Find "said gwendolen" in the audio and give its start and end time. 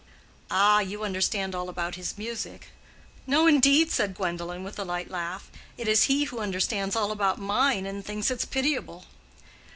3.91-4.63